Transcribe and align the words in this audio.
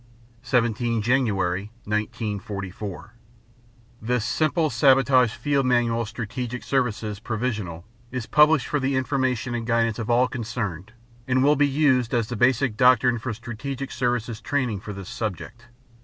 17 0.41 0.99
January 1.03 1.69
1944 1.83 3.13
This 4.01 4.25
Simple 4.25 4.71
Sabotage 4.71 5.33
Field 5.35 5.63
Manual 5.67 6.07
Strategic 6.07 6.63
Services 6.63 7.19
(Provisional) 7.19 7.85
is 8.09 8.25
published 8.25 8.65
for 8.65 8.79
the 8.79 8.95
information 8.95 9.53
and 9.53 9.67
guidance 9.67 9.99
of 9.99 10.09
all 10.09 10.27
concerned 10.27 10.93
and 11.27 11.43
will 11.43 11.55
be 11.55 11.67
used 11.67 12.15
as 12.15 12.27
the 12.29 12.35
basic 12.35 12.75
doctrine 12.75 13.19
for 13.19 13.31
Strategic 13.31 13.91
Services 13.91 14.41
training 14.41 14.79
for 14.79 14.91
this 14.91 15.07
subject. 15.07 15.67